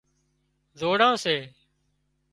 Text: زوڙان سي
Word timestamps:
زوڙان 0.79 1.13
سي 1.23 1.35